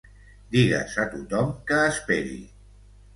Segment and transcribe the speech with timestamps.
[0.53, 2.39] Digues a tothom que esperi.